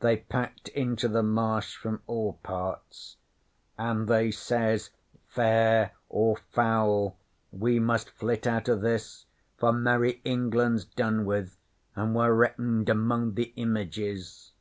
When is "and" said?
3.76-4.08